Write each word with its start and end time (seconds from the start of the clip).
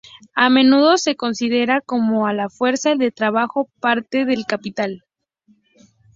A 0.33 0.49
menudo 0.49 0.97
se 0.97 1.15
considera 1.15 1.79
como 1.79 2.25
a 2.25 2.33
la 2.33 2.49
fuerza 2.49 2.95
de 2.95 3.11
trabajo 3.11 3.69
parte 3.81 4.25
del 4.25 4.47
capital. 4.47 5.03